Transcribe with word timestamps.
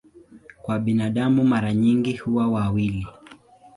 Kwa 0.61 0.79
binadamu 0.79 1.43
mara 1.45 1.73
nyingi 1.73 2.17
huwa 2.17 2.47
wawili. 2.47 3.07